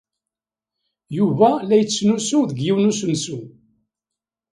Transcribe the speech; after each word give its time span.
Yuba 1.17 1.49
la 1.67 1.75
yettnusu 1.77 2.39
deg 2.49 2.59
yiwen 2.65 2.85
n 2.89 2.91
usensu. 2.91 3.39